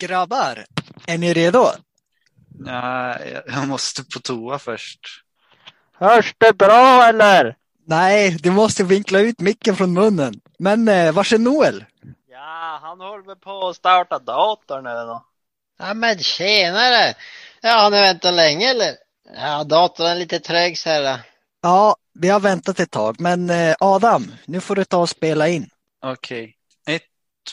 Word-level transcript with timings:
Grabbar, 0.00 0.64
är 1.06 1.18
ni 1.18 1.34
redo? 1.34 1.66
Nej, 2.58 3.42
jag 3.46 3.68
måste 3.68 4.04
på 4.04 4.20
toa 4.20 4.58
först. 4.58 5.00
Hörs 5.98 6.34
det 6.38 6.52
bra 6.58 7.04
eller? 7.04 7.56
Nej, 7.86 8.36
du 8.40 8.50
måste 8.50 8.84
vinkla 8.84 9.20
ut 9.20 9.40
micken 9.40 9.76
från 9.76 9.92
munnen. 9.92 10.34
Men 10.58 10.88
eh, 10.88 11.12
var 11.12 11.34
är 11.34 11.38
Noel? 11.38 11.84
Ja, 12.30 12.78
han 12.82 13.00
håller 13.00 13.26
väl 13.26 13.36
på 13.36 13.68
att 13.68 13.76
starta 13.76 14.18
datorn 14.18 14.86
eller 14.86 15.06
nåt. 15.06 15.22
Ja 15.78 15.94
men 15.94 16.18
tjenare! 16.18 17.14
Ja, 17.60 17.70
har 17.70 17.90
ni 17.90 18.00
väntat 18.00 18.34
länge 18.34 18.70
eller? 18.70 18.94
Ja, 19.36 19.64
datorn 19.64 20.06
är 20.06 20.14
lite 20.14 20.40
trög 20.40 20.78
så 20.78 20.88
här. 20.88 21.20
Ja, 21.62 21.96
vi 22.14 22.28
har 22.28 22.40
väntat 22.40 22.80
ett 22.80 22.90
tag, 22.90 23.20
men 23.20 23.50
eh, 23.50 23.74
Adam, 23.80 24.32
nu 24.46 24.60
får 24.60 24.76
du 24.76 24.84
ta 24.84 24.98
och 24.98 25.08
spela 25.08 25.48
in. 25.48 25.70
Okej. 26.04 26.56
Ett, 26.88 27.02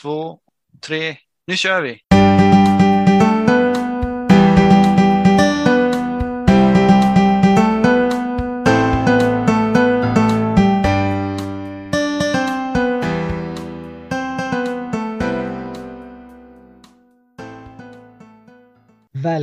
två, 0.02 0.38
tre. 0.80 1.16
Nu 1.46 1.56
kör 1.56 1.82
vi! 1.82 2.07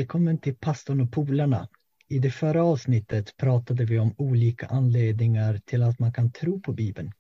Välkommen 0.06 0.38
till 0.38 0.56
Pastorn 0.56 1.02
och 1.02 1.12
polarna. 1.12 1.68
I 2.08 2.20
det 2.20 2.32
förra 2.32 2.64
avsnittet 2.64 3.38
pratade 3.38 3.86
vi 3.86 4.00
om 4.00 4.16
olika 4.18 4.66
anledningar 4.68 5.60
till 5.66 5.84
att 5.84 6.00
man 6.00 6.14
kan 6.14 6.32
tro 6.32 6.62
på 6.62 6.74
Bibeln. 6.74 7.12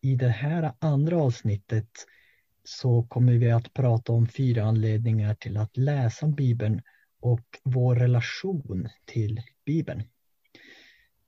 I 0.00 0.14
det 0.14 0.28
här 0.28 0.72
andra 0.78 1.16
avsnittet 1.16 1.88
så 2.64 3.02
kommer 3.02 3.32
vi 3.32 3.50
att 3.50 3.72
prata 3.72 4.12
om 4.12 4.26
fyra 4.26 4.64
anledningar 4.64 5.34
till 5.34 5.56
att 5.56 5.76
läsa 5.76 6.26
Bibeln 6.26 6.82
och 7.20 7.46
vår 7.62 7.96
relation 7.96 8.88
till 9.04 9.40
Bibeln. 9.66 10.02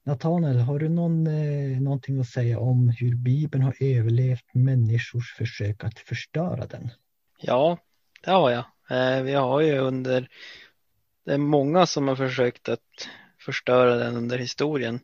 Nathanael, 0.05 0.59
har 0.59 0.79
du 0.79 0.89
någon, 0.89 1.27
eh, 1.27 1.81
någonting 1.81 2.21
att 2.21 2.29
säga 2.29 2.59
om 2.59 2.89
hur 2.89 3.15
Bibeln 3.15 3.65
har 3.65 3.77
överlevt 3.81 4.55
människors 4.55 5.35
försök 5.35 5.85
att 5.85 5.99
förstöra 5.99 6.67
den? 6.67 6.91
Ja, 7.39 7.79
det 8.25 8.31
har 8.31 8.51
jag. 8.51 8.65
Eh, 8.91 9.23
vi 9.23 9.33
har 9.33 9.61
ju 9.61 9.79
under, 9.79 10.29
det 11.25 11.33
är 11.33 11.39
många 11.39 11.87
som 11.87 12.09
har 12.09 12.17
försökt 12.17 12.69
att 12.69 13.09
förstöra 13.39 13.97
den 13.97 14.17
under 14.17 14.39
historien. 14.39 15.01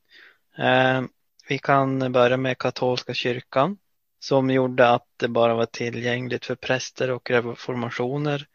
Eh, 0.59 1.03
vi 1.49 1.59
kan 1.59 2.13
börja 2.13 2.37
med 2.37 2.59
katolska 2.59 3.15
kyrkan 3.15 3.79
som 4.19 4.51
gjorde 4.51 4.91
att 4.91 5.07
det 5.17 5.29
bara 5.29 5.55
var 5.55 5.67
tillgängligt 5.67 6.45
för 6.45 6.55
präster 6.55 7.11
och 7.11 7.31
reformationer. 7.31 8.47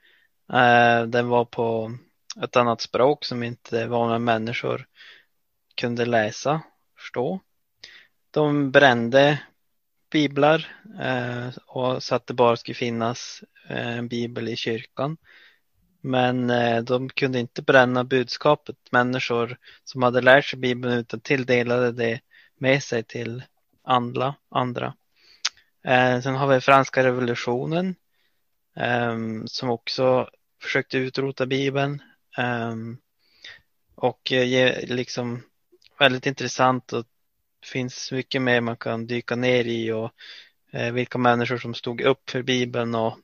Eh, 0.54 1.04
den 1.08 1.28
var 1.28 1.46
på 1.46 1.98
ett 2.44 2.56
annat 2.56 2.82
språk 2.82 3.26
som 3.26 3.44
inte 3.44 3.88
vanliga 3.88 4.20
människor 4.20 4.88
kunde 5.76 6.06
läsa, 6.06 6.62
förstå. 6.98 7.40
De 8.32 8.72
brände 8.72 9.40
biblar 10.12 10.68
eh, 11.02 11.48
och 11.68 12.04
så 12.04 12.16
att 12.16 12.28
det 12.28 12.34
bara 12.34 12.58
skulle 12.58 12.76
finnas 12.76 13.44
eh, 13.70 13.98
en 13.98 14.08
bibel 14.08 14.50
i 14.50 14.56
kyrkan. 14.56 15.18
Men 16.06 16.50
eh, 16.50 16.84
de 16.84 17.10
kunde 17.10 17.40
inte 17.40 17.62
bränna 17.62 18.04
budskapet. 18.04 18.76
Människor 18.92 19.58
som 19.84 20.04
hade 20.04 20.22
lärt 20.22 20.46
sig 20.46 20.60
bibeln 20.60 20.94
utan 20.94 21.20
tilldelade 21.20 21.92
det 21.92 22.20
med 22.58 22.84
sig 22.84 23.04
till 23.04 23.44
andra. 23.84 24.36
andra. 24.50 24.94
Eh, 25.84 26.22
sen 26.22 26.36
har 26.36 26.48
vi 26.48 26.62
franska 26.62 27.04
revolutionen 27.04 27.96
ehm, 28.76 29.48
som 29.48 29.70
också 29.70 30.30
försökte 30.62 30.98
utrota 30.98 31.46
bibeln. 31.46 32.02
Ehm, 32.38 32.98
och 33.96 34.32
eh, 34.32 34.86
liksom 34.88 35.44
väldigt 36.00 36.26
intressant 36.26 36.94
och 36.94 37.06
finns 37.66 38.12
mycket 38.12 38.42
mer 38.42 38.62
man 38.62 38.78
kan 38.78 39.08
dyka 39.08 39.36
ner 39.36 39.66
i 39.66 39.92
och 39.92 40.12
vilka 40.94 41.18
människor 41.18 41.58
som 41.58 41.74
stod 41.74 42.02
upp 42.02 42.30
för 42.30 42.42
bibeln 42.42 42.96
och 42.96 43.18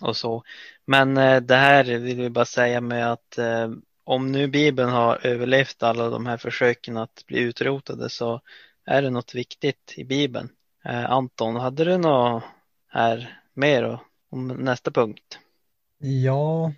och 0.00 0.16
så. 0.16 0.42
Men 0.86 1.16
eh, 1.16 1.40
det 1.40 1.56
här 1.56 1.84
vill 1.84 2.20
vi 2.20 2.30
bara 2.30 2.44
säga 2.44 2.80
med 2.80 3.12
att 3.12 3.38
eh, 3.38 3.70
om 4.04 4.32
nu 4.32 4.46
Bibeln 4.46 4.90
har 4.90 5.26
överlevt 5.26 5.82
alla 5.82 6.10
de 6.10 6.26
här 6.26 6.36
försöken 6.36 6.96
att 6.96 7.24
bli 7.26 7.38
utrotade 7.38 8.10
så 8.10 8.40
är 8.84 9.02
det 9.02 9.10
något 9.10 9.34
viktigt 9.34 9.94
i 9.96 10.04
Bibeln. 10.04 10.48
Eh, 10.84 11.10
Anton, 11.10 11.56
hade 11.56 11.84
du 11.84 11.98
något 11.98 12.42
här 12.88 13.40
mer 13.54 13.98
om 14.30 14.48
nästa 14.48 14.90
punkt? 14.90 15.38
Ja, 15.98 16.72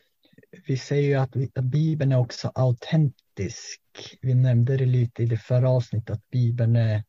vi 0.66 0.78
säger 0.78 1.08
ju 1.08 1.14
att 1.14 1.62
Bibeln 1.62 2.12
är 2.12 2.18
också 2.18 2.52
autentisk. 2.54 3.80
Vi 4.20 4.34
nämnde 4.34 4.76
det 4.76 4.86
lite 4.86 5.22
i 5.22 5.26
det 5.26 5.38
förra 5.38 5.70
avsnittet 5.70 6.10
att 6.10 6.30
Bibeln 6.30 6.76
är 6.76 7.02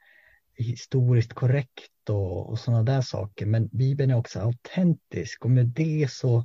historiskt 0.57 1.33
korrekt 1.33 2.09
och, 2.09 2.49
och 2.49 2.59
sådana 2.59 2.83
där 2.83 3.01
saker. 3.01 3.45
Men 3.45 3.67
Bibeln 3.67 4.11
är 4.11 4.15
också 4.15 4.39
autentisk 4.39 5.45
och 5.45 5.51
med 5.51 5.65
det 5.65 6.11
så 6.11 6.37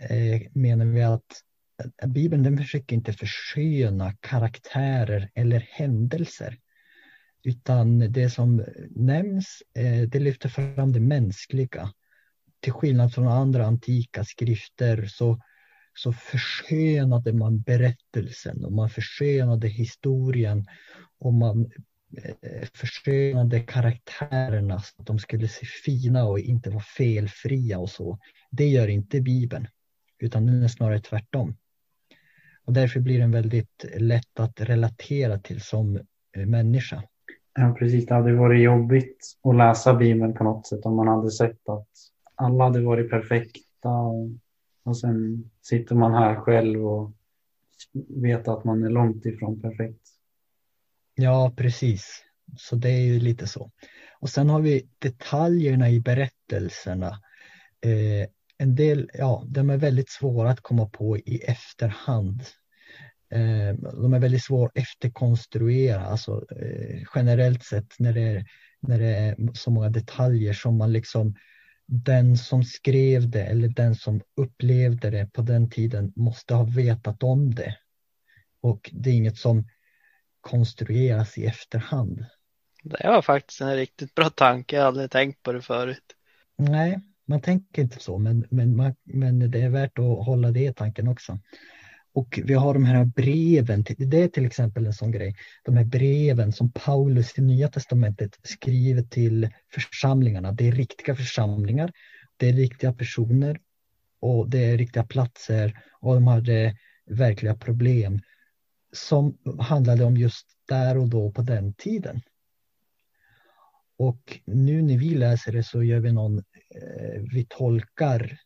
eh, 0.00 0.42
menar 0.52 0.86
vi 0.86 1.02
att, 1.02 1.40
Bibeln 2.06 2.42
den 2.42 2.58
försöker 2.58 2.96
inte 2.96 3.12
försköna 3.12 4.12
karaktärer 4.20 5.30
eller 5.34 5.60
händelser. 5.60 6.58
Utan 7.44 8.12
det 8.12 8.30
som 8.30 8.64
nämns, 8.90 9.62
eh, 9.74 10.08
det 10.08 10.18
lyfter 10.18 10.48
fram 10.48 10.92
det 10.92 11.00
mänskliga. 11.00 11.92
Till 12.60 12.72
skillnad 12.72 13.14
från 13.14 13.28
andra 13.28 13.66
antika 13.66 14.24
skrifter 14.24 15.06
så, 15.06 15.40
så 15.94 16.12
förskönade 16.12 17.32
man 17.32 17.60
berättelsen 17.60 18.64
och 18.64 18.72
man 18.72 18.90
förskönade 18.90 19.68
historien 19.68 20.66
och 21.18 21.34
man 21.34 21.70
Eh, 22.16 22.68
förskönade 22.74 23.60
karaktärerna 23.60 24.78
så 24.80 24.94
att 24.98 25.06
de 25.06 25.18
skulle 25.18 25.48
se 25.48 25.66
fina 25.66 26.24
och 26.24 26.38
inte 26.38 26.70
vara 26.70 26.82
felfria 26.96 27.78
och 27.78 27.90
så. 27.90 28.18
Det 28.50 28.66
gör 28.66 28.88
inte 28.88 29.20
Bibeln, 29.20 29.66
utan 30.18 30.46
den 30.46 30.62
är 30.62 30.68
snarare 30.68 31.00
tvärtom. 31.00 31.56
Och 32.64 32.72
därför 32.72 33.00
blir 33.00 33.18
den 33.18 33.30
väldigt 33.30 33.84
lätt 33.96 34.40
att 34.40 34.60
relatera 34.60 35.38
till 35.38 35.60
som 35.60 35.96
eh, 36.36 36.46
människa. 36.46 37.02
Ja, 37.54 37.76
precis. 37.78 38.06
Det 38.06 38.14
hade 38.14 38.34
varit 38.34 38.62
jobbigt 38.62 39.36
att 39.42 39.56
läsa 39.56 39.94
Bibeln 39.94 40.34
på 40.34 40.44
något 40.44 40.66
sätt 40.66 40.86
om 40.86 40.96
man 40.96 41.08
hade 41.08 41.30
sett 41.30 41.68
att 41.68 41.88
alla 42.34 42.64
hade 42.64 42.80
varit 42.80 43.10
perfekta 43.10 43.88
och 44.84 44.96
sen 44.96 45.50
sitter 45.62 45.94
man 45.94 46.14
här 46.14 46.34
själv 46.34 46.86
och 46.86 47.12
vet 48.08 48.48
att 48.48 48.64
man 48.64 48.84
är 48.84 48.90
långt 48.90 49.26
ifrån 49.26 49.60
perfekt. 49.60 50.13
Ja, 51.14 51.54
precis. 51.56 52.24
Så 52.56 52.76
det 52.76 52.90
är 52.90 53.00
ju 53.00 53.20
lite 53.20 53.46
så. 53.46 53.70
Och 54.20 54.30
sen 54.30 54.48
har 54.48 54.60
vi 54.60 54.88
detaljerna 54.98 55.90
i 55.90 56.00
berättelserna. 56.00 57.08
Eh, 57.80 58.28
en 58.58 58.74
del, 58.74 59.10
ja, 59.14 59.44
de 59.46 59.70
är 59.70 59.76
väldigt 59.76 60.10
svåra 60.10 60.50
att 60.50 60.60
komma 60.60 60.86
på 60.86 61.18
i 61.18 61.42
efterhand. 61.46 62.42
Eh, 63.30 63.74
de 63.74 64.14
är 64.14 64.18
väldigt 64.18 64.44
svåra 64.44 64.66
att 64.66 64.78
efterkonstruera, 64.78 66.06
alltså 66.06 66.46
eh, 66.60 67.02
generellt 67.14 67.64
sett 67.64 67.98
när 67.98 68.12
det, 68.12 68.20
är, 68.20 68.46
när 68.80 68.98
det 68.98 69.16
är 69.16 69.36
så 69.54 69.70
många 69.70 69.88
detaljer 69.88 70.52
som 70.52 70.76
man 70.76 70.92
liksom 70.92 71.34
den 71.86 72.36
som 72.36 72.64
skrev 72.64 73.30
det 73.30 73.44
eller 73.44 73.68
den 73.68 73.94
som 73.94 74.20
upplevde 74.36 75.10
det 75.10 75.32
på 75.32 75.42
den 75.42 75.70
tiden 75.70 76.12
måste 76.16 76.54
ha 76.54 76.64
vetat 76.64 77.22
om 77.22 77.54
det. 77.54 77.76
Och 78.60 78.90
det 78.92 79.10
är 79.10 79.14
inget 79.14 79.38
som 79.38 79.68
konstrueras 80.44 81.38
i 81.38 81.46
efterhand. 81.46 82.24
Det 82.82 83.08
var 83.08 83.22
faktiskt 83.22 83.60
en 83.60 83.76
riktigt 83.76 84.14
bra 84.14 84.30
tanke, 84.30 84.76
jag 84.76 84.82
har 84.82 84.88
aldrig 84.88 85.10
tänkt 85.10 85.42
på 85.42 85.52
det 85.52 85.62
förut. 85.62 86.04
Nej, 86.56 87.00
man 87.26 87.40
tänker 87.40 87.82
inte 87.82 88.00
så, 88.00 88.18
men, 88.18 88.46
men, 88.50 88.76
man, 88.76 88.94
men 89.04 89.50
det 89.50 89.60
är 89.60 89.68
värt 89.68 89.98
att 89.98 90.26
hålla 90.26 90.50
det 90.50 90.64
i 90.64 90.74
tanken 90.74 91.08
också. 91.08 91.38
Och 92.12 92.40
vi 92.44 92.54
har 92.54 92.74
de 92.74 92.84
här 92.84 93.04
breven, 93.04 93.84
det 93.98 94.22
är 94.22 94.28
till 94.28 94.46
exempel 94.46 94.86
en 94.86 94.92
sån 94.92 95.10
grej, 95.10 95.36
de 95.64 95.76
här 95.76 95.84
breven 95.84 96.52
som 96.52 96.72
Paulus 96.72 97.38
i 97.38 97.42
Nya 97.42 97.68
Testamentet 97.68 98.38
skriver 98.42 99.02
till 99.02 99.48
församlingarna. 99.74 100.52
Det 100.52 100.68
är 100.68 100.72
riktiga 100.72 101.14
församlingar, 101.14 101.92
det 102.36 102.48
är 102.48 102.52
riktiga 102.52 102.92
personer 102.92 103.60
och 104.20 104.50
det 104.50 104.64
är 104.64 104.78
riktiga 104.78 105.04
platser 105.04 105.80
och 106.00 106.14
de 106.14 106.26
hade 106.26 106.76
verkliga 107.06 107.54
problem 107.54 108.20
som 108.94 109.38
handlade 109.58 110.04
om 110.04 110.16
just 110.16 110.46
där 110.68 110.98
och 110.98 111.08
då 111.08 111.30
på 111.30 111.42
den 111.42 111.74
tiden. 111.74 112.20
Och 113.96 114.40
nu 114.44 114.82
när 114.82 114.98
vi 114.98 115.14
läser 115.14 115.52
det 115.52 115.62
så 115.62 115.82
gör 115.82 116.00
vi 116.00 116.12
någon, 116.12 116.38
eh, 116.38 117.22
vi 117.32 117.46
tolkar 117.48 118.38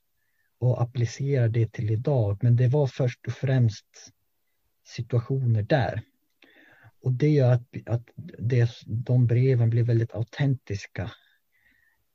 och 0.59 0.83
applicerar 0.83 1.49
det 1.49 1.73
till 1.73 1.91
idag. 1.91 2.39
Men 2.43 2.57
det 2.57 2.69
var 2.69 2.87
först 2.87 3.27
och 3.27 3.33
främst 3.33 4.13
situationer 4.87 5.63
där. 5.63 6.03
Och 7.01 7.13
det 7.13 7.29
gör 7.29 7.53
att, 7.53 7.63
att 7.87 8.09
det, 8.39 8.71
de 8.87 9.27
breven 9.27 9.71
blir 9.71 9.83
väldigt 9.83 10.15
autentiska 10.15 11.11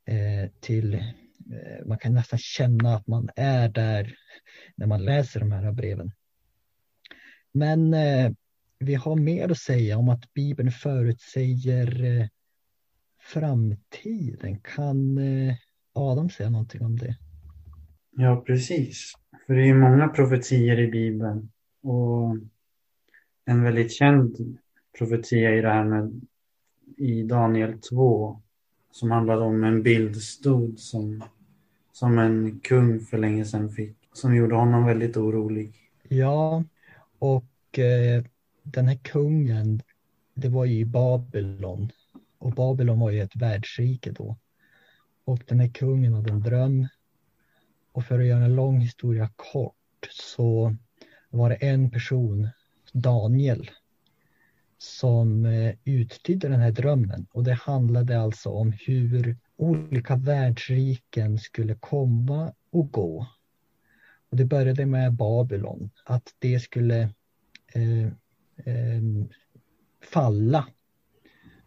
eh, 0.06 0.50
till, 0.60 0.94
eh, 0.94 1.86
man 1.86 1.98
kan 1.98 2.14
nästan 2.14 2.38
känna 2.38 2.96
att 2.96 3.06
man 3.06 3.30
är 3.36 3.68
där 3.68 4.14
när 4.76 4.86
man 4.86 5.04
läser 5.04 5.40
de 5.40 5.52
här 5.52 5.72
breven. 5.72 6.12
Men 7.54 7.94
eh, 7.94 8.32
vi 8.78 8.94
har 8.94 9.16
mer 9.16 9.50
att 9.50 9.58
säga 9.58 9.98
om 9.98 10.08
att 10.08 10.34
Bibeln 10.34 10.70
förutsäger 10.70 12.04
eh, 12.04 12.26
framtiden. 13.20 14.60
Kan 14.60 15.18
eh, 15.18 15.54
Adam 15.92 16.30
säga 16.30 16.50
någonting 16.50 16.82
om 16.82 16.98
det? 16.98 17.16
Ja, 18.10 18.44
precis. 18.46 19.12
För 19.46 19.54
det 19.54 19.68
är 19.68 19.74
många 19.74 20.08
profetier 20.08 20.78
i 20.78 20.90
Bibeln. 20.90 21.50
Och 21.82 22.36
en 23.44 23.62
väldigt 23.62 23.92
känd 23.92 24.58
profetia 24.98 25.54
i 25.54 25.60
det 25.60 25.68
här 25.68 25.84
med 25.84 26.20
i 26.96 27.22
Daniel 27.22 27.80
2 27.80 28.40
som 28.90 29.10
handlade 29.10 29.42
om 29.42 29.64
en 29.64 29.82
bildstod 29.82 30.78
som, 30.78 31.24
som 31.92 32.18
en 32.18 32.60
kung 32.60 33.00
för 33.00 33.18
länge 33.18 33.44
sedan 33.44 33.70
fick. 33.70 33.96
Som 34.12 34.36
gjorde 34.36 34.54
honom 34.54 34.86
väldigt 34.86 35.16
orolig. 35.16 35.74
Ja, 36.08 36.64
och 37.24 37.78
eh, 37.78 38.24
den 38.62 38.88
här 38.88 38.96
kungen, 38.96 39.82
det 40.34 40.48
var 40.48 40.64
ju 40.64 40.78
i 40.78 40.84
Babylon. 40.84 41.90
Och 42.38 42.52
Babylon 42.52 43.00
var 43.00 43.10
ju 43.10 43.20
ett 43.20 43.36
världsrike 43.36 44.10
då. 44.10 44.36
Och 45.24 45.42
den 45.46 45.60
här 45.60 45.68
kungen 45.68 46.14
hade 46.14 46.32
en 46.32 46.40
dröm. 46.40 46.88
Och 47.92 48.04
för 48.04 48.20
att 48.20 48.26
göra 48.26 48.44
en 48.44 48.56
lång 48.56 48.80
historia 48.80 49.30
kort 49.36 50.08
så 50.10 50.76
var 51.30 51.50
det 51.50 51.54
en 51.54 51.90
person, 51.90 52.48
Daniel, 52.92 53.70
som 54.78 55.46
eh, 55.46 55.74
uttydde 55.84 56.48
den 56.48 56.60
här 56.60 56.72
drömmen. 56.72 57.26
Och 57.30 57.44
det 57.44 57.54
handlade 57.54 58.20
alltså 58.20 58.50
om 58.50 58.72
hur 58.72 59.36
olika 59.56 60.16
världsriken 60.16 61.38
skulle 61.38 61.74
komma 61.74 62.52
och 62.70 62.92
gå. 62.92 63.26
Och 64.34 64.38
det 64.38 64.44
började 64.44 64.86
med 64.86 65.12
Babylon, 65.12 65.90
att 66.04 66.34
det 66.38 66.60
skulle 66.60 67.00
eh, 67.74 68.06
eh, 68.64 69.02
falla. 70.12 70.66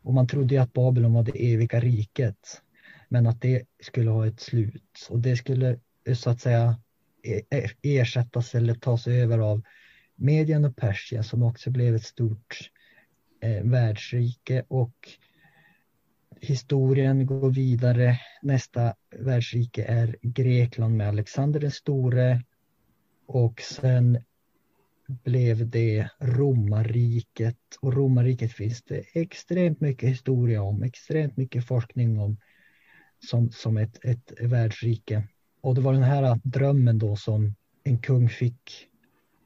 Och 0.02 0.14
man 0.14 0.28
trodde 0.28 0.62
att 0.62 0.74
Babylon 0.74 1.14
var 1.14 1.24
det 1.24 1.54
eviga 1.54 1.80
riket. 1.80 2.62
Men 3.10 3.28
att 3.28 3.42
det 3.42 3.64
skulle 3.80 4.10
ha 4.10 4.28
ett 4.28 4.40
slut. 4.40 5.08
Och 5.10 5.20
det 5.20 5.38
skulle 5.38 5.80
eh, 6.08 6.16
så 6.16 6.30
att 6.30 6.42
säga 6.42 6.80
e-, 7.24 7.42
e-, 7.50 7.70
ersättas 7.82 8.56
eller 8.56 8.74
tas 8.74 9.08
över 9.08 9.40
av 9.40 9.62
Medien 10.16 10.66
och 10.66 10.76
Persien 10.76 11.24
som 11.24 11.44
också 11.44 11.70
blev 11.70 11.96
ett 11.96 12.06
stort 12.06 12.72
eh, 13.42 13.64
världsrike 13.64 14.64
och 14.68 15.10
historien 16.42 17.26
går 17.26 17.52
vidare. 17.52 18.20
Nästa 18.42 18.94
världsrike 19.20 19.84
är 19.84 20.16
Grekland 20.22 20.98
med 20.98 21.08
Alexander 21.08 21.60
den 21.60 21.72
store 21.72 22.44
och 23.28 23.62
sen 23.62 24.18
blev 25.08 25.70
det 25.70 26.10
romarriket 26.20 27.58
och 27.82 27.94
romarriket 27.94 28.52
finns 28.52 28.84
det 28.84 29.04
extremt 29.14 29.82
mycket 29.82 30.10
historia 30.10 30.62
om, 30.62 30.84
extremt 30.84 31.38
mycket 31.38 31.68
forskning 31.68 32.20
om 32.20 32.38
som, 33.20 33.52
som 33.52 33.78
ett, 33.78 34.06
ett 34.06 34.34
världsrike. 34.42 35.24
Och 35.62 35.76
det 35.76 35.82
var 35.82 35.94
den 35.94 36.04
här 36.04 36.40
drömmen 36.44 37.00
då 37.00 37.16
som 37.16 37.56
en 37.84 38.00
kung 38.00 38.30
fick 38.30 38.88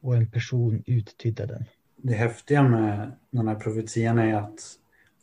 och 0.01 0.15
en 0.15 0.31
person 0.31 0.83
uttydde 0.87 1.45
den. 1.45 1.65
Det 1.95 2.13
häftiga 2.13 2.63
med 2.63 3.11
den 3.31 3.47
här 3.47 3.55
profetian 3.55 4.19
är 4.19 4.33
att 4.33 4.59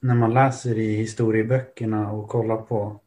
när 0.00 0.14
man 0.14 0.34
läser 0.34 0.78
i 0.78 0.96
historieböckerna 0.96 2.12
och 2.12 2.28
kollar 2.28 2.56
på 2.56 3.00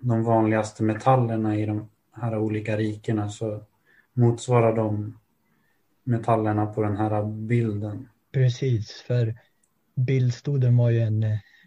de 0.00 0.22
vanligaste 0.24 0.82
metallerna 0.82 1.56
i 1.56 1.66
de 1.66 1.88
här 2.12 2.38
olika 2.38 2.76
rikena 2.76 3.28
så 3.28 3.62
motsvarar 4.12 4.76
de 4.76 5.18
metallerna 6.04 6.66
på 6.66 6.82
den 6.82 6.96
här 6.96 7.24
bilden. 7.24 8.08
Precis, 8.32 8.92
för 9.06 9.34
bildstoden 9.94 10.76
var 10.76 10.90
ju 10.90 11.00
en, 11.00 11.22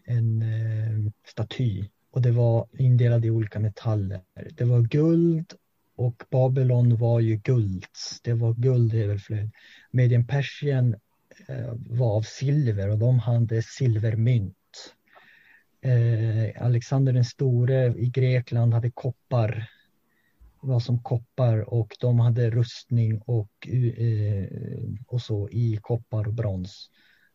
en 0.06 0.42
eh, 0.42 1.12
staty 1.26 1.86
och 2.12 2.22
det 2.22 2.32
var 2.32 2.68
indelad 2.78 3.26
i 3.26 3.30
olika 3.30 3.60
metaller. 3.60 4.22
Det 4.58 4.64
var 4.64 4.82
guld 4.82 5.54
och 5.96 6.24
Babylon 6.32 6.98
var 6.98 7.20
ju 7.20 7.36
guld. 7.36 7.86
Det 8.24 8.34
var 8.34 8.54
guld 8.54 8.94
överflöd. 8.94 9.52
Medien 9.92 10.28
Persien 10.28 10.96
eh, 11.48 11.74
var 11.76 12.18
av 12.18 12.22
silver 12.22 12.90
och 12.90 12.98
de 12.98 13.20
hade 13.20 13.62
silvermynt. 13.62 14.56
Eh, 15.82 16.66
Alexander 16.66 17.14
den 17.14 17.26
store 17.26 17.94
i 17.98 18.10
Grekland 18.10 18.74
hade 18.74 18.92
koppar 18.92 19.70
var 20.66 20.80
som 20.80 21.04
koppar 21.04 21.74
och 21.74 21.98
de 22.00 22.20
hade 22.20 22.50
rustning 22.50 23.18
och, 23.20 23.68
eh, 23.68 24.48
och 25.08 25.22
så 25.22 25.50
i 25.50 25.80
koppar 25.82 26.28
och 26.28 26.34
brons. 26.34 26.90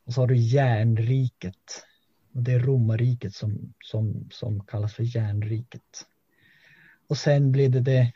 Och 0.04 0.14
så 0.14 0.20
har 0.20 0.26
du 0.26 0.36
järnriket. 0.36 1.84
Och 2.34 2.42
det 2.42 2.52
är 2.52 2.60
romarriket 2.60 3.34
som, 3.34 3.74
som, 3.84 4.28
som 4.30 4.66
kallas 4.66 4.94
för 4.94 5.16
järnriket. 5.16 6.06
Och 7.08 7.18
sen 7.18 7.52
blev 7.52 7.70
det, 7.70 7.80
det 7.80 8.12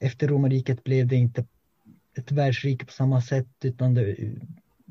efter 0.00 0.28
romarriket 0.28 0.84
blev 0.84 1.06
det 1.06 1.16
inte 1.16 1.46
ett 2.16 2.32
världsrike 2.32 2.86
på 2.86 2.92
samma 2.92 3.20
sätt 3.20 3.64
utan 3.64 3.94
det, 3.94 4.16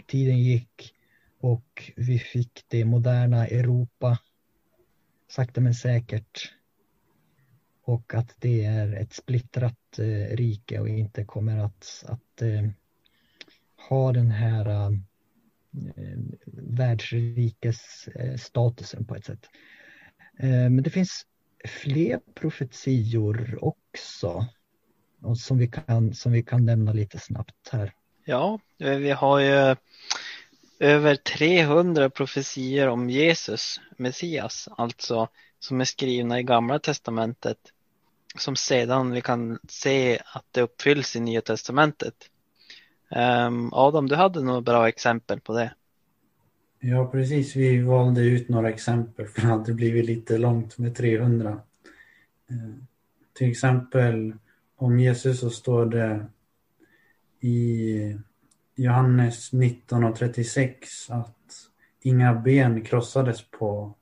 tiden 0.07 0.39
gick 0.39 0.93
och 1.39 1.91
vi 1.95 2.19
fick 2.19 2.65
det 2.67 2.85
moderna 2.85 3.47
Europa 3.47 4.17
sakta 5.27 5.61
men 5.61 5.73
säkert 5.73 6.53
och 7.89 8.13
att 8.13 8.35
det 8.39 8.65
är 8.65 8.93
ett 8.93 9.13
splittrat 9.13 9.99
eh, 9.99 10.35
rike 10.35 10.79
och 10.79 10.89
inte 10.89 11.25
kommer 11.25 11.57
att, 11.57 12.05
att 12.07 12.41
eh, 12.41 12.69
ha 13.89 14.11
den 14.11 14.31
här 14.31 14.69
eh, 14.69 14.89
världsrikesstatusen 16.53 19.01
eh, 19.01 19.07
på 19.07 19.15
ett 19.15 19.25
sätt. 19.25 19.49
Eh, 20.39 20.49
men 20.49 20.83
det 20.83 20.89
finns 20.89 21.25
fler 21.65 22.19
profetior 22.35 23.59
också 23.61 24.47
och 25.21 25.37
som, 25.37 25.57
vi 25.57 25.67
kan, 25.67 26.13
som 26.13 26.31
vi 26.31 26.43
kan 26.43 26.65
nämna 26.65 26.93
lite 26.93 27.19
snabbt 27.19 27.69
här. 27.71 27.93
Ja, 28.25 28.59
eh, 28.79 28.97
vi 28.97 29.11
har 29.11 29.39
ju 29.39 29.53
eh, 29.53 29.77
över 30.79 31.15
300 31.15 32.09
profetier 32.09 32.87
om 32.87 33.09
Jesus, 33.09 33.79
Messias, 33.97 34.67
alltså 34.71 35.29
som 35.59 35.81
är 35.81 35.85
skrivna 35.85 36.39
i 36.39 36.43
Gamla 36.43 36.79
Testamentet 36.79 37.57
som 38.37 38.55
sedan 38.55 39.11
vi 39.11 39.21
kan 39.21 39.59
se 39.67 40.19
att 40.33 40.45
det 40.51 40.61
uppfylls 40.61 41.15
i 41.15 41.19
Nya 41.19 41.41
Testamentet. 41.41 42.15
Um, 43.47 43.73
Adam, 43.73 44.07
du 44.07 44.15
hade 44.15 44.41
några 44.41 44.61
bra 44.61 44.87
exempel 44.87 45.39
på 45.39 45.53
det. 45.53 45.73
Ja, 46.79 47.11
precis. 47.11 47.55
Vi 47.55 47.81
valde 47.81 48.21
ut 48.21 48.49
några 48.49 48.69
exempel 48.69 49.27
för 49.27 49.41
det 49.41 49.47
hade 49.47 49.73
blivit 49.73 50.05
lite 50.05 50.37
långt 50.37 50.77
med 50.77 50.95
300. 50.95 51.61
Ehm, 52.49 52.87
till 53.33 53.51
exempel 53.51 54.33
om 54.75 54.99
Jesus 54.99 55.39
så 55.39 55.49
står 55.49 55.85
det 55.85 56.25
i 57.39 58.17
Johannes 58.75 59.53
19 59.53 60.03
och 60.03 60.15
36 60.15 61.09
att 61.09 61.35
inga 62.01 62.33
ben 62.33 62.81
krossades 62.81 63.51
på 63.51 63.95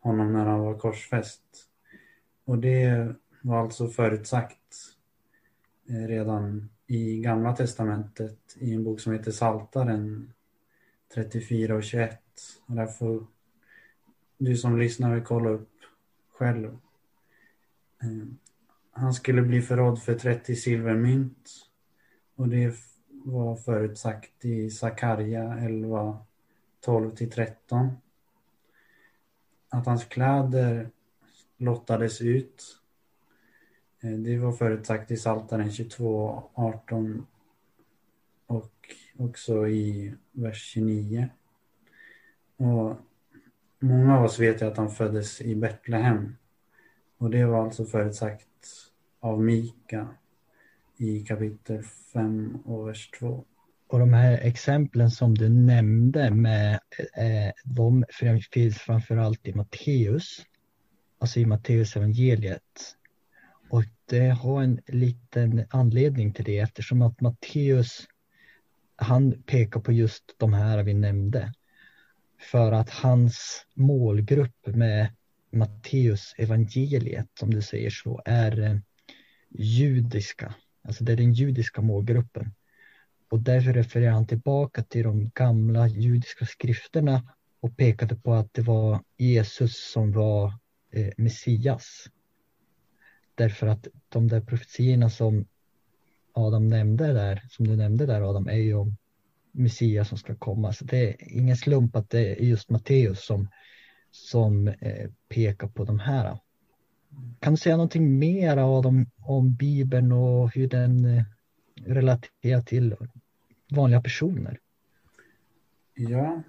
honom 0.00 0.32
när 0.32 0.46
han 0.46 0.60
var 0.60 0.78
korsfäst. 0.78 1.42
Och 2.44 2.58
det 2.58 3.14
var 3.48 3.60
alltså 3.60 3.88
förutsagt 3.88 4.96
eh, 5.88 6.08
redan 6.08 6.70
i 6.86 7.20
Gamla 7.20 7.56
Testamentet 7.56 8.56
i 8.58 8.74
en 8.74 8.84
bok 8.84 9.00
som 9.00 9.12
heter 9.12 9.30
Saltaren 9.30 10.32
34 11.14 11.74
och 11.74 11.82
21. 11.82 12.20
Och 12.66 12.74
där 12.74 12.86
får 12.86 13.26
du 14.38 14.56
som 14.56 14.78
lyssnar 14.78 15.20
kolla 15.20 15.50
upp 15.50 15.70
själv. 16.32 16.78
Eh, 18.02 18.26
han 18.90 19.14
skulle 19.14 19.42
bli 19.42 19.62
förrådd 19.62 20.02
för 20.02 20.14
30 20.14 20.56
silvermynt 20.56 21.50
och 22.34 22.48
det 22.48 22.74
var 23.08 23.56
förutsagt 23.56 24.44
i 24.44 24.70
Sakarja 24.70 25.58
11, 25.58 26.18
12 26.80 27.10
till 27.10 27.30
13. 27.30 27.90
Att 29.68 29.86
hans 29.86 30.04
kläder 30.04 30.90
lottades 31.56 32.20
ut 32.20 32.78
Eh, 34.00 34.10
det 34.10 34.38
var 34.38 34.52
förutsagt 34.52 35.10
i 35.10 35.16
Psaltaren 35.16 35.72
22, 35.72 36.42
18 36.54 37.26
och 38.46 38.94
också 39.16 39.68
i 39.68 40.14
vers 40.32 40.62
29. 40.62 41.28
Och 42.56 42.96
många 43.78 44.18
av 44.18 44.24
oss 44.24 44.38
vet 44.38 44.62
ju 44.62 44.66
att 44.66 44.76
han 44.76 44.90
föddes 44.90 45.40
i 45.40 45.54
Betlehem. 45.54 46.36
Och 47.18 47.30
det 47.30 47.44
var 47.44 47.64
alltså 47.64 47.84
förutsagt 47.84 48.48
av 49.20 49.42
Mika 49.42 50.08
i 50.96 51.20
kapitel 51.20 51.82
5 51.82 52.56
och 52.64 52.88
vers 52.88 53.10
2. 53.10 53.44
Och 53.86 53.98
de 53.98 54.12
här 54.12 54.38
exemplen 54.38 55.10
som 55.10 55.34
du 55.34 55.48
nämnde 55.48 56.30
med 56.30 56.80
eh, 57.14 57.52
de 57.64 58.04
finns 58.52 58.78
framförallt 58.78 59.46
i 59.46 59.54
Matteus, 59.54 60.46
alltså 61.18 61.40
i 61.40 61.46
Matteus 61.46 61.96
evangeliet 61.96 62.97
och 64.08 64.14
det 64.14 64.28
har 64.28 64.62
en 64.62 64.80
liten 64.86 65.64
anledning 65.70 66.32
till 66.32 66.44
det 66.44 66.58
eftersom 66.58 67.02
att 67.02 67.20
Matteus 67.20 68.06
han 68.96 69.42
pekar 69.42 69.80
på 69.80 69.92
just 69.92 70.34
de 70.36 70.52
här 70.52 70.82
vi 70.82 70.94
nämnde. 70.94 71.52
För 72.40 72.72
att 72.72 72.90
hans 72.90 73.66
målgrupp 73.74 74.66
med 74.66 75.08
Matteus 75.52 76.34
evangeliet, 76.38 77.26
som 77.40 77.50
du 77.50 77.62
säger 77.62 77.90
så, 77.90 78.22
är 78.24 78.60
eh, 78.60 78.76
judiska. 79.50 80.54
Alltså 80.82 81.04
det 81.04 81.12
är 81.12 81.16
den 81.16 81.32
judiska 81.32 81.80
målgruppen. 81.80 82.54
Och 83.30 83.40
därför 83.40 83.72
refererar 83.72 84.12
han 84.12 84.26
tillbaka 84.26 84.82
till 84.82 85.02
de 85.02 85.30
gamla 85.34 85.88
judiska 85.88 86.46
skrifterna 86.46 87.22
och 87.60 87.76
pekade 87.76 88.16
på 88.16 88.34
att 88.34 88.54
det 88.54 88.62
var 88.62 89.00
Jesus 89.16 89.90
som 89.92 90.12
var 90.12 90.52
eh, 90.92 91.10
Messias. 91.16 92.08
Därför 93.38 93.66
att 93.66 93.88
de 94.08 94.28
där 94.28 94.40
profetierna 94.40 95.10
som 95.10 95.44
Adam 96.32 96.68
nämnde 96.68 97.12
där, 97.12 97.42
som 97.50 97.66
du 97.66 97.76
nämnde 97.76 98.06
där 98.06 98.30
Adam, 98.30 98.48
är 98.48 98.56
ju 98.56 98.74
om 98.74 98.96
Messias 99.52 100.08
som 100.08 100.18
ska 100.18 100.34
komma. 100.34 100.72
Så 100.72 100.84
det 100.84 101.08
är 101.08 101.16
ingen 101.38 101.56
slump 101.56 101.96
att 101.96 102.10
det 102.10 102.40
är 102.40 102.44
just 102.44 102.70
Matteus 102.70 103.24
som, 103.24 103.48
som 104.10 104.68
eh, 104.68 105.10
pekar 105.28 105.68
på 105.68 105.84
de 105.84 105.98
här. 105.98 106.38
Kan 107.40 107.52
du 107.52 107.56
säga 107.56 107.76
någonting 107.76 108.18
mer 108.18 108.56
Adam 108.56 109.06
om 109.18 109.54
Bibeln 109.54 110.12
och 110.12 110.54
hur 110.54 110.68
den 110.68 111.04
eh, 111.04 111.24
relaterar 111.84 112.62
till 112.62 112.96
vanliga 113.70 114.02
personer? 114.02 114.58
Ja, 115.94 116.42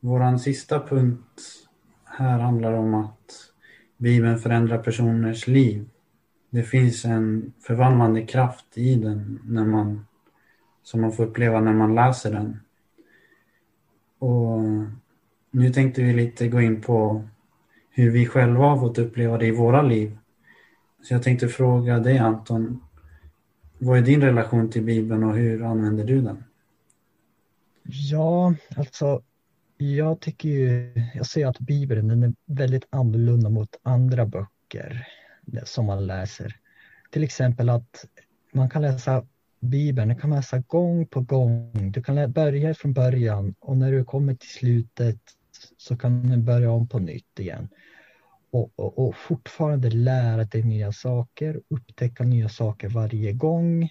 vår 0.00 0.38
sista 0.38 0.86
punkt 0.86 1.42
här 2.04 2.38
handlar 2.38 2.72
om 2.72 2.94
att 2.94 3.52
Bibeln 3.96 4.38
förändrar 4.38 4.78
personers 4.78 5.46
liv. 5.46 5.88
Det 6.50 6.62
finns 6.62 7.04
en 7.04 7.52
förvandlande 7.60 8.22
kraft 8.22 8.78
i 8.78 8.94
den 8.94 9.40
när 9.44 9.64
man, 9.64 10.06
som 10.82 11.00
man 11.00 11.12
får 11.12 11.26
uppleva 11.26 11.60
när 11.60 11.72
man 11.72 11.94
läser 11.94 12.32
den. 12.32 12.60
Och 14.18 14.60
nu 15.50 15.70
tänkte 15.70 16.02
vi 16.02 16.12
lite 16.12 16.48
gå 16.48 16.60
in 16.60 16.80
på 16.80 17.28
hur 17.90 18.10
vi 18.10 18.26
själva 18.26 18.64
har 18.64 18.78
fått 18.80 18.98
uppleva 18.98 19.38
det 19.38 19.46
i 19.46 19.50
våra 19.50 19.82
liv. 19.82 20.18
Så 21.02 21.14
jag 21.14 21.22
tänkte 21.22 21.48
fråga 21.48 21.98
dig 21.98 22.18
Anton, 22.18 22.80
vad 23.78 23.98
är 23.98 24.02
din 24.02 24.22
relation 24.22 24.70
till 24.70 24.82
Bibeln 24.82 25.24
och 25.24 25.36
hur 25.36 25.62
använder 25.62 26.04
du 26.04 26.20
den? 26.20 26.44
Ja, 27.82 28.54
alltså 28.76 29.22
jag 29.76 30.20
tycker 30.20 30.48
ju, 30.48 30.92
jag 31.14 31.26
ser 31.26 31.46
att 31.46 31.58
Bibeln 31.58 32.08
den 32.08 32.22
är 32.22 32.32
väldigt 32.46 32.86
annorlunda 32.90 33.50
mot 33.50 33.76
andra 33.82 34.26
böcker 34.26 35.06
som 35.64 35.86
man 35.86 36.06
läser. 36.06 36.56
Till 37.10 37.24
exempel 37.24 37.68
att 37.68 38.04
man 38.52 38.70
kan 38.70 38.82
läsa 38.82 39.26
Bibeln, 39.60 40.08
du 40.08 40.14
kan 40.14 40.30
läsa 40.30 40.58
gång 40.58 41.06
på 41.06 41.20
gång. 41.20 41.92
Du 41.92 42.02
kan 42.02 42.32
börja 42.32 42.74
från 42.74 42.92
början 42.92 43.54
och 43.58 43.76
när 43.76 43.92
du 43.92 44.04
kommer 44.04 44.34
till 44.34 44.48
slutet 44.48 45.20
så 45.76 45.96
kan 45.96 46.22
du 46.22 46.36
börja 46.36 46.70
om 46.70 46.88
på 46.88 46.98
nytt 46.98 47.40
igen. 47.40 47.68
Och, 48.50 48.72
och, 48.76 48.98
och 48.98 49.16
fortfarande 49.16 49.90
lära 49.90 50.44
dig 50.44 50.62
nya 50.62 50.92
saker, 50.92 51.60
upptäcka 51.68 52.24
nya 52.24 52.48
saker 52.48 52.88
varje 52.88 53.32
gång. 53.32 53.88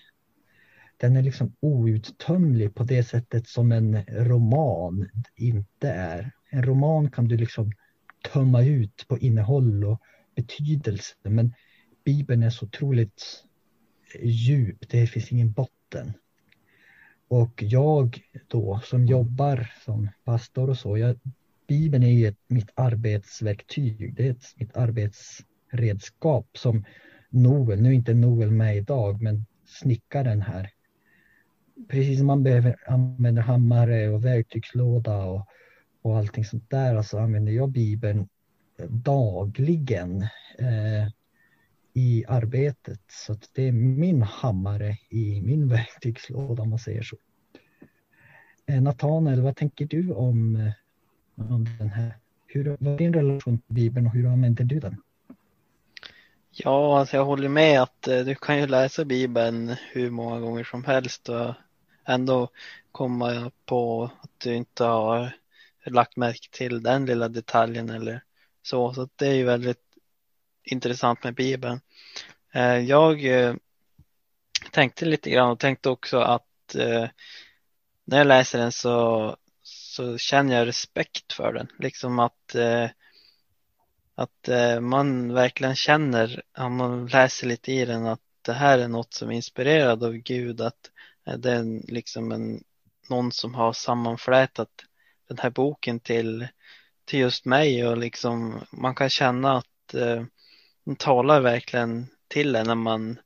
Den 0.97 1.15
är 1.15 1.21
liksom 1.21 1.53
outtömlig 1.59 2.75
på 2.75 2.83
det 2.83 3.03
sättet 3.03 3.47
som 3.47 3.71
en 3.71 4.03
roman 4.05 5.09
inte 5.35 5.89
är. 5.89 6.31
En 6.49 6.63
roman 6.63 7.11
kan 7.11 7.27
du 7.27 7.37
liksom 7.37 7.71
tömma 8.33 8.63
ut 8.63 9.05
på 9.07 9.17
innehåll 9.17 9.83
och 9.83 10.01
betydelse. 10.37 11.15
Men 11.23 11.53
Bibeln 12.05 12.43
är 12.43 12.49
så 12.49 12.65
otroligt 12.65 13.43
eh, 14.15 14.29
djup, 14.29 14.89
det 14.89 15.07
finns 15.07 15.31
ingen 15.31 15.51
botten. 15.51 16.13
Och 17.27 17.63
jag 17.63 18.21
då 18.47 18.81
som 18.83 19.05
jobbar 19.05 19.71
som 19.85 20.09
pastor 20.23 20.69
och 20.69 20.77
så, 20.77 20.97
jag, 20.97 21.19
Bibeln 21.67 22.03
är 22.03 22.11
ju 22.11 22.27
ett, 22.27 22.39
mitt 22.47 22.69
arbetsverktyg, 22.75 24.15
det 24.15 24.27
är 24.27 24.31
ett, 24.31 24.53
mitt 24.55 24.77
arbetsredskap 24.77 26.57
som 26.57 26.85
Noel, 27.29 27.81
nu 27.81 27.89
är 27.89 27.93
inte 27.93 28.13
Noel 28.13 28.51
med 28.51 28.77
idag, 28.77 29.21
men 29.21 29.45
snickaren 29.65 30.41
här. 30.41 30.69
Precis 31.89 32.17
som 32.17 32.27
man 32.27 32.43
behöver 32.43 32.75
använda 32.87 33.41
hammare 33.41 34.09
och 34.09 34.25
verktygslåda 34.25 35.25
och, 35.25 35.47
och 36.01 36.17
allting 36.17 36.45
sånt 36.45 36.69
där, 36.69 36.91
så 36.91 36.97
alltså 36.97 37.17
använder 37.17 37.51
jag 37.51 37.69
Bibeln 37.69 38.27
dagligen 38.87 40.21
eh, 40.57 41.07
i 41.93 42.25
arbetet. 42.27 43.01
Så 43.07 43.33
att 43.33 43.49
det 43.53 43.67
är 43.67 43.71
min 43.71 44.21
hammare 44.21 44.97
i 45.09 45.41
min 45.41 45.69
verktygslåda 45.69 46.63
om 46.63 46.69
man 46.69 46.79
säger 46.79 47.03
så. 47.03 47.17
Eh, 48.65 48.81
Nathanael, 48.81 49.41
vad 49.41 49.55
tänker 49.55 49.85
du 49.85 50.13
om, 50.13 50.55
eh, 50.55 51.51
om 51.51 51.67
den 51.79 51.89
här? 51.89 52.17
Hur, 52.47 52.77
vad 52.79 52.93
är 52.93 52.97
din 52.97 53.13
relation 53.13 53.57
till 53.57 53.75
Bibeln 53.75 54.07
och 54.07 54.13
hur 54.13 54.27
använder 54.27 54.63
du 54.63 54.79
den? 54.79 55.01
Ja, 56.51 56.99
alltså 56.99 57.17
jag 57.17 57.25
håller 57.25 57.49
med 57.49 57.81
att 57.81 58.07
eh, 58.07 58.19
du 58.19 58.35
kan 58.35 58.59
ju 58.59 58.67
läsa 58.67 59.05
Bibeln 59.05 59.75
hur 59.91 60.09
många 60.09 60.39
gånger 60.39 60.63
som 60.63 60.83
helst 60.83 61.29
och 61.29 61.53
ändå 62.05 62.49
komma 62.91 63.51
på 63.65 64.03
att 64.21 64.31
du 64.37 64.55
inte 64.55 64.83
har 64.83 65.31
lagt 65.85 66.17
märke 66.17 66.49
till 66.51 66.83
den 66.83 67.05
lilla 67.05 67.29
detaljen 67.29 67.89
eller 67.89 68.23
så. 68.67 68.93
Så 68.93 69.09
det 69.15 69.27
är 69.27 69.33
ju 69.33 69.43
väldigt 69.43 69.83
intressant 70.63 71.23
med 71.23 71.35
Bibeln. 71.35 71.79
Eh, 72.53 72.77
jag 72.77 73.25
eh, 73.25 73.55
tänkte 74.71 75.05
lite 75.05 75.29
grann 75.29 75.49
och 75.49 75.59
tänkte 75.59 75.89
också 75.89 76.17
att 76.17 76.75
eh, 76.75 77.07
när 78.05 78.17
jag 78.17 78.27
läser 78.27 78.59
den 78.59 78.71
så, 78.71 79.35
så 79.61 80.17
känner 80.17 80.55
jag 80.55 80.67
respekt 80.67 81.33
för 81.33 81.53
den. 81.53 81.67
Liksom 81.79 82.19
att, 82.19 82.55
eh, 82.55 82.89
att 84.15 84.47
eh, 84.47 84.79
man 84.79 85.33
verkligen 85.33 85.75
känner, 85.75 86.41
om 86.57 86.75
man 86.75 87.07
läser 87.07 87.47
lite 87.47 87.71
i 87.71 87.85
den, 87.85 88.05
att 88.05 88.21
det 88.41 88.53
här 88.53 88.79
är 88.79 88.87
något 88.87 89.13
som 89.13 89.29
är 89.29 89.35
inspirerad 89.35 90.03
av 90.03 90.13
Gud, 90.13 90.61
att 90.61 90.91
eh, 91.27 91.37
det 91.37 91.51
är 91.51 91.91
liksom 91.91 92.31
en, 92.31 92.63
någon 93.09 93.31
som 93.31 93.55
har 93.55 93.73
sammanflätat 93.73 94.69
den 95.27 95.37
här 95.37 95.49
boken 95.49 95.99
till 95.99 96.47
till 97.07 97.19
just 97.19 97.45
mig 97.45 97.87
och 97.87 97.97
liksom 97.97 98.61
man 98.71 98.95
kan 98.95 99.09
känna 99.09 99.57
att 99.57 99.93
eh, 99.93 100.23
den 100.85 100.95
talar 100.95 101.41
verkligen 101.41 102.07
till 102.27 102.55
en 102.55 102.67
när 102.67 102.75
man 102.75 103.19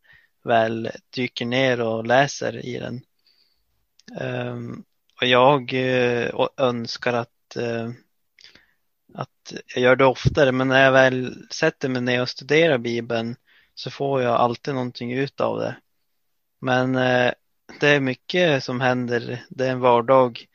väl 0.43 0.91
dyker 1.09 1.45
ner 1.45 1.81
och 1.81 2.05
läser 2.05 2.65
i 2.65 2.79
den. 2.79 3.01
Um, 4.21 4.83
och 5.21 5.27
jag 5.27 5.73
uh, 5.73 6.47
önskar 6.57 7.13
att, 7.13 7.57
uh, 7.57 7.89
att 9.13 9.53
jag 9.75 9.83
gör 9.83 9.95
det 9.95 10.05
oftare 10.05 10.51
men 10.51 10.67
när 10.67 10.83
jag 10.83 10.91
väl 10.91 11.47
sätter 11.51 11.89
mig 11.89 12.01
ner 12.01 12.21
och 12.21 12.29
studerar 12.29 12.77
Bibeln 12.77 13.35
så 13.75 13.91
får 13.91 14.21
jag 14.21 14.35
alltid 14.35 14.73
någonting 14.73 15.13
ut 15.13 15.41
av 15.41 15.59
det. 15.59 15.75
Men 16.59 16.95
uh, 16.95 17.31
det 17.79 17.89
är 17.89 17.99
mycket 17.99 18.63
som 18.63 18.81
händer, 18.81 19.45
det 19.49 19.67
är 19.67 19.71
en 19.71 19.79
vardag 19.79 20.45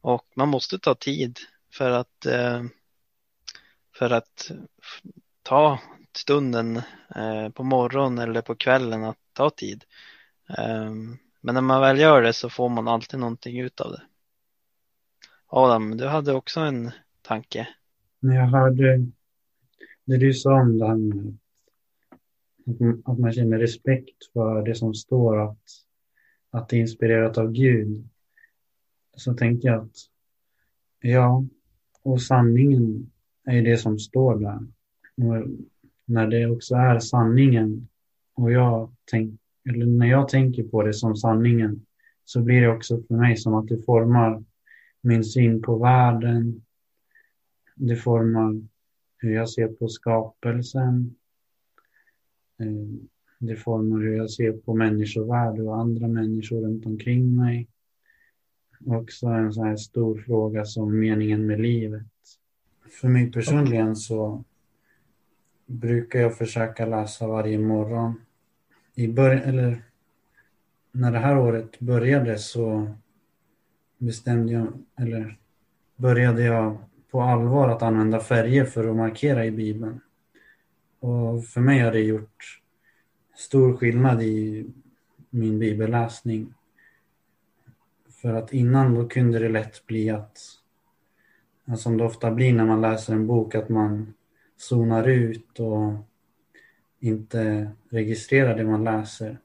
och 0.00 0.26
man 0.34 0.48
måste 0.48 0.78
ta 0.78 0.94
tid 0.94 1.38
för 1.78 1.90
att, 1.90 2.26
eh, 2.26 2.62
för 3.98 4.10
att 4.10 4.50
ta 5.42 5.80
stunden 6.12 6.76
eh, 7.16 7.48
på 7.54 7.62
morgonen 7.62 8.18
eller 8.18 8.42
på 8.42 8.54
kvällen 8.54 9.04
att 9.04 9.18
ta 9.32 9.50
tid. 9.50 9.84
Eh, 10.58 10.92
men 11.40 11.54
när 11.54 11.60
man 11.60 11.80
väl 11.80 11.98
gör 11.98 12.22
det 12.22 12.32
så 12.32 12.50
får 12.50 12.68
man 12.68 12.88
alltid 12.88 13.20
någonting 13.20 13.60
ut 13.60 13.80
av 13.80 13.92
det. 13.92 14.02
Adam, 15.46 15.96
du 15.96 16.06
hade 16.06 16.34
också 16.34 16.60
en 16.60 16.90
tanke. 17.22 17.68
När 18.20 18.36
jag 18.36 18.46
hörde 18.46 19.06
det 20.04 20.16
du 20.16 20.34
sa 20.34 20.60
om 20.60 20.78
det 20.78 20.86
här 20.86 20.96
med 20.96 21.36
att 23.04 23.18
man 23.18 23.32
känner 23.32 23.58
respekt 23.58 24.32
för 24.32 24.62
det 24.62 24.74
som 24.74 24.94
står 24.94 25.50
att, 25.50 25.64
att 26.50 26.68
det 26.68 26.76
är 26.76 26.80
inspirerat 26.80 27.38
av 27.38 27.52
Gud. 27.52 28.08
Så 29.16 29.34
tänkte 29.34 29.66
jag 29.66 29.84
att 29.84 29.96
ja, 31.00 31.44
och 32.08 32.22
sanningen 32.22 33.10
är 33.44 33.62
det 33.62 33.76
som 33.76 33.98
står 33.98 34.38
där. 34.38 34.66
Och 35.16 35.46
när 36.04 36.26
det 36.26 36.46
också 36.46 36.74
är 36.74 36.98
sanningen 36.98 37.88
och 38.34 38.52
jag 38.52 38.90
tänk, 39.10 39.40
eller 39.68 39.86
när 39.86 40.06
jag 40.06 40.28
tänker 40.28 40.62
på 40.62 40.82
det 40.82 40.94
som 40.94 41.16
sanningen 41.16 41.86
så 42.24 42.40
blir 42.40 42.60
det 42.60 42.68
också 42.68 43.02
för 43.02 43.14
mig 43.14 43.36
som 43.36 43.54
att 43.54 43.68
det 43.68 43.84
formar 43.84 44.44
min 45.00 45.24
syn 45.24 45.62
på 45.62 45.78
världen. 45.78 46.62
Det 47.74 47.96
formar 47.96 48.62
hur 49.18 49.34
jag 49.34 49.50
ser 49.50 49.68
på 49.68 49.88
skapelsen. 49.88 51.14
Eh, 52.58 53.08
det 53.38 53.56
formar 53.56 53.98
hur 54.00 54.16
jag 54.16 54.30
ser 54.30 54.52
på 54.52 54.74
människovärde 54.74 55.62
och 55.62 55.80
andra 55.80 56.08
människor 56.08 56.60
runt 56.60 56.86
omkring 56.86 57.36
mig. 57.36 57.68
Också 58.86 59.26
en 59.26 59.52
sån 59.52 59.66
här 59.66 59.76
stor 59.76 60.18
fråga 60.26 60.64
som 60.64 61.00
meningen 61.00 61.46
med 61.46 61.60
livet. 61.60 62.06
För 63.00 63.08
mig 63.08 63.32
personligen 63.32 63.96
så 63.96 64.44
brukar 65.66 66.20
jag 66.20 66.38
försöka 66.38 66.86
läsa 66.86 67.26
varje 67.26 67.58
morgon 67.58 68.20
i 68.94 69.08
början, 69.08 69.42
eller 69.42 69.82
när 70.92 71.12
det 71.12 71.18
här 71.18 71.38
året 71.38 71.80
började 71.80 72.38
så 72.38 72.94
bestämde 73.98 74.52
jag, 74.52 74.72
eller 74.96 75.38
började 75.96 76.42
jag 76.42 76.78
på 77.10 77.22
allvar 77.22 77.68
att 77.68 77.82
använda 77.82 78.20
färger 78.20 78.64
för 78.64 78.88
att 78.88 78.96
markera 78.96 79.46
i 79.46 79.50
Bibeln. 79.50 80.00
Och 81.00 81.44
för 81.44 81.60
mig 81.60 81.78
har 81.78 81.92
det 81.92 82.00
gjort 82.00 82.60
stor 83.36 83.76
skillnad 83.76 84.22
i 84.22 84.66
min 85.30 85.58
bibelläsning. 85.58 86.54
För 88.22 88.34
att 88.34 88.52
innan 88.52 88.94
då 88.94 89.08
kunde 89.08 89.38
det 89.38 89.48
lätt 89.48 89.86
bli 89.86 90.10
att, 90.10 90.38
som 91.76 91.96
det 91.96 92.04
ofta 92.04 92.30
blir 92.30 92.52
när 92.52 92.64
man 92.64 92.80
läser 92.80 93.12
en 93.12 93.26
bok, 93.26 93.54
att 93.54 93.68
man 93.68 94.14
zonar 94.56 95.08
ut 95.08 95.60
och 95.60 95.92
inte 97.00 97.70
registrerar 97.88 98.56
det 98.56 98.64
man 98.64 98.84
läser. 98.84 99.38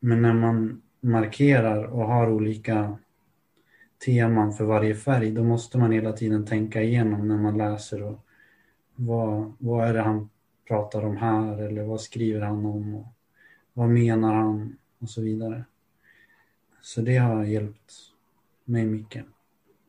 Men 0.00 0.22
när 0.22 0.32
man 0.32 0.82
markerar 1.00 1.84
och 1.84 2.06
har 2.06 2.30
olika 2.30 2.98
teman 4.06 4.52
för 4.52 4.64
varje 4.64 4.94
färg, 4.94 5.30
då 5.30 5.44
måste 5.44 5.78
man 5.78 5.92
hela 5.92 6.12
tiden 6.12 6.46
tänka 6.46 6.82
igenom 6.82 7.28
när 7.28 7.36
man 7.36 7.58
läser 7.58 8.02
och 8.02 8.26
vad, 8.94 9.52
vad 9.58 9.88
är 9.88 9.94
det 9.94 10.02
han 10.02 10.28
pratar 10.68 11.04
om 11.04 11.16
här 11.16 11.58
eller 11.58 11.82
vad 11.82 12.00
skriver 12.00 12.40
han 12.40 12.66
om 12.66 12.94
och 12.94 13.06
vad 13.72 13.88
menar 13.88 14.34
han 14.34 14.76
och 14.98 15.10
så 15.10 15.22
vidare. 15.22 15.64
Så 16.82 17.00
det 17.00 17.16
har 17.16 17.44
hjälpt 17.44 17.92
mig 18.64 18.84
mycket. 18.84 19.24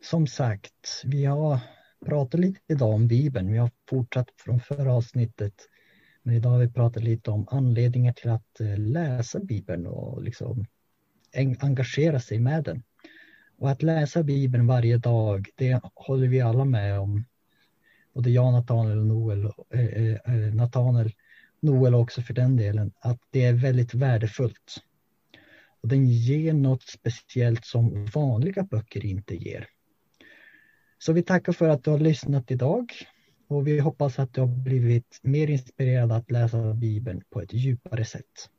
Som 0.01 0.27
sagt, 0.27 1.01
vi 1.05 1.25
har 1.25 1.59
pratat 2.05 2.39
lite 2.39 2.59
idag 2.67 2.93
om 2.93 3.07
Bibeln. 3.07 3.51
Vi 3.51 3.57
har 3.57 3.71
fortsatt 3.89 4.27
från 4.37 4.59
förra 4.59 4.93
avsnittet. 4.93 5.53
Men 6.23 6.35
idag 6.35 6.49
har 6.49 6.59
vi 6.59 6.69
pratat 6.69 7.03
lite 7.03 7.31
om 7.31 7.47
anledningar 7.51 8.13
till 8.13 8.29
att 8.29 8.59
eh, 8.59 8.77
läsa 8.77 9.39
Bibeln 9.39 9.87
och 9.87 10.23
liksom 10.23 10.65
engagera 11.61 12.19
sig 12.19 12.39
med 12.39 12.63
den. 12.63 12.83
Och 13.57 13.69
att 13.69 13.83
läsa 13.83 14.23
Bibeln 14.23 14.67
varje 14.67 14.97
dag, 14.97 15.47
det 15.55 15.81
håller 15.95 16.27
vi 16.27 16.41
alla 16.41 16.65
med 16.65 16.99
om. 16.99 17.25
Både 18.13 18.29
jag, 18.29 18.53
Nathanael 18.53 18.97
och 18.97 19.05
Noel, 19.05 19.51
eh, 19.69 19.85
eh, 19.85 20.15
eh 20.25 20.53
Nathanael, 20.53 21.11
Noel 21.59 21.95
också 21.95 22.21
för 22.21 22.33
den 22.33 22.57
delen, 22.57 22.91
att 22.99 23.19
det 23.31 23.43
är 23.43 23.53
väldigt 23.53 23.93
värdefullt. 23.93 24.83
Och 25.83 25.89
den 25.89 26.07
ger 26.07 26.53
något 26.53 26.83
speciellt 26.83 27.65
som 27.65 28.05
vanliga 28.05 28.63
böcker 28.63 29.05
inte 29.05 29.35
ger. 29.35 29.67
Så 30.97 31.13
vi 31.13 31.23
tackar 31.23 31.53
för 31.53 31.69
att 31.69 31.83
du 31.83 31.91
har 31.91 31.99
lyssnat 31.99 32.51
idag 32.51 32.91
och 33.47 33.67
vi 33.67 33.79
hoppas 33.79 34.19
att 34.19 34.33
du 34.33 34.41
har 34.41 34.47
blivit 34.47 35.19
mer 35.21 35.49
inspirerad 35.49 36.11
att 36.11 36.31
läsa 36.31 36.73
Bibeln 36.73 37.21
på 37.29 37.41
ett 37.41 37.53
djupare 37.53 38.05
sätt. 38.05 38.49